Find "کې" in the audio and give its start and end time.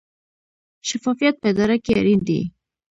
1.83-1.91